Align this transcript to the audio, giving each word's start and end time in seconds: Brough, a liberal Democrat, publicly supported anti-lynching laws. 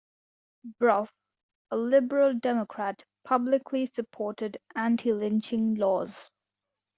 Brough, 0.79 1.09
a 1.69 1.77
liberal 1.77 2.33
Democrat, 2.33 3.03
publicly 3.23 3.85
supported 3.85 4.57
anti-lynching 4.75 5.75
laws. 5.75 6.31